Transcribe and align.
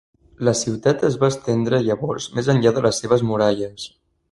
La 0.47 0.53
ciutat 0.59 1.05
es 1.09 1.17
va 1.25 1.29
estendre 1.33 1.81
llavors 1.89 2.27
més 2.39 2.51
enllà 2.55 2.75
de 2.79 2.85
les 2.89 3.05
seves 3.05 3.27
muralles. 3.33 3.89